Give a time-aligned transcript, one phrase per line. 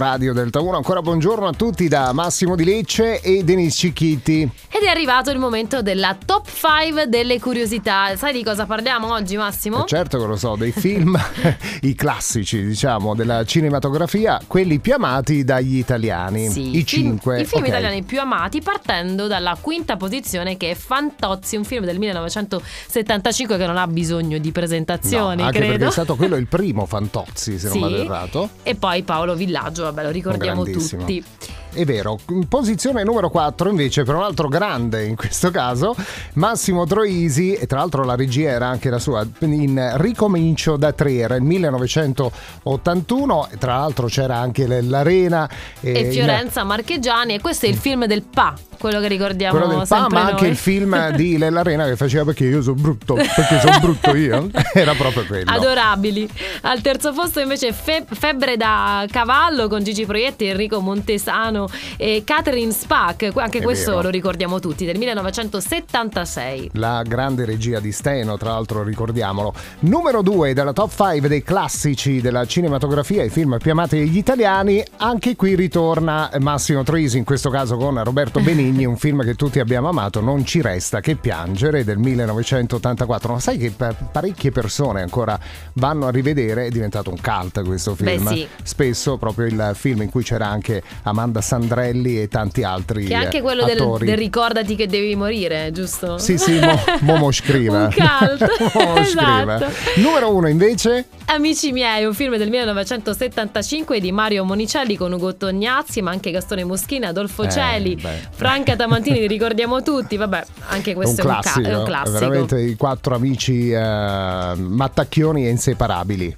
[0.00, 4.50] Radio Delta 1, ancora buongiorno a tutti da Massimo Di Lecce e Denis Cicchitti.
[4.70, 8.16] Ed è arrivato il momento della top 5 delle curiosità.
[8.16, 9.84] Sai di cosa parliamo oggi, Massimo?
[9.84, 11.20] Eh certo che lo so, dei film,
[11.82, 16.48] i classici, diciamo, della cinematografia, quelli più amati dagli italiani.
[16.48, 17.40] Sì, I film- cinque.
[17.42, 17.68] I film ok.
[17.68, 23.66] italiani più amati partendo dalla quinta posizione che è Fantozzi, un film del 1975 che
[23.66, 25.88] non ha bisogno di No, presentazioni, anche perché credo.
[25.88, 27.80] è stato quello il primo Fantozzi, se non Sì.
[27.80, 28.48] vado errato.
[28.62, 31.24] E poi Paolo Villaggio, vabbè, lo ricordiamo tutti.
[31.72, 35.94] È vero, in posizione numero 4 invece per un altro grande in questo caso,
[36.34, 41.18] Massimo Troisi, e tra l'altro la regia era anche la sua, in Ricomincio da tre,
[41.18, 45.48] era il 1981, e tra l'altro c'era anche l'Arena.
[45.80, 49.76] E in- Fiorenza Marchegiani, e questo è il film del Pa, quello che ricordiamo quello
[49.76, 53.12] del PA, sempre ma anche il film di Lellarena che faceva perché io sono brutto,
[53.14, 55.50] perché sono brutto io, era proprio quello.
[55.50, 56.26] Adorabili.
[56.62, 62.72] Al terzo posto invece Fe- Febbre da cavallo con Gigi Proietti, Enrico Montesano e Catherine
[62.72, 63.32] Spack.
[63.36, 64.04] Anche È questo vero.
[64.04, 66.70] lo ricordiamo tutti, del 1976.
[66.74, 69.52] La grande regia di Steno, tra l'altro ricordiamolo.
[69.80, 74.82] Numero 2 della top 5 dei classici della cinematografia, i film più amati degli italiani.
[74.96, 78.40] Anche qui ritorna Massimo Troisi, in questo caso con Roberto
[78.70, 83.32] Benigni, un film che tutti abbiamo amato, Non ci resta che piangere, del 1984.
[83.32, 85.38] Ma sai che parecchie persone ancora
[85.74, 88.32] vanno a rivedere, è diventato un cult questo Beh, film.
[88.32, 88.46] sì.
[88.62, 93.40] Spesso proprio il film in cui c'era anche Amanda Sandrelli e tanti altri Che anche
[93.42, 96.18] quello del, del ricordati che devi morire, giusto?
[96.18, 97.76] Sì, sì, Mo- Momo scrive.
[97.90, 98.70] Un cult.
[98.74, 99.54] Momo scrive.
[99.56, 99.66] Esatto.
[99.96, 106.02] Numero uno invece, Amici miei, un film del 1975 di Mario Monicelli con Ugo Tognazzi,
[106.02, 108.28] ma anche Gastone Moschini, Adolfo Eh, Celi, beh.
[108.60, 110.16] Franca Tamantini, li ricordiamo tutti.
[110.16, 112.18] Vabbè, anche è un questo è un, ca- classico, è un classico.
[112.18, 116.28] veramente i quattro amici eh, mattacchioni e inseparabili.